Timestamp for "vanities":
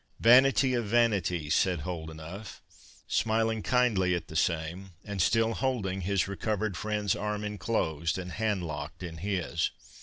0.85-1.53